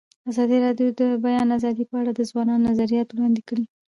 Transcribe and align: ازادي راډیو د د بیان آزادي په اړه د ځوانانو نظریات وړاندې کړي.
ازادي 0.29 0.57
راډیو 0.65 0.87
د 0.91 0.99
د 0.99 1.01
بیان 1.25 1.47
آزادي 1.57 1.83
په 1.89 1.95
اړه 2.01 2.11
د 2.13 2.21
ځوانانو 2.29 2.65
نظریات 2.69 3.09
وړاندې 3.11 3.41
کړي. 3.49 3.65